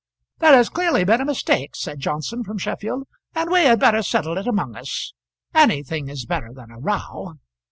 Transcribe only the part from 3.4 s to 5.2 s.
we had better settle it among us;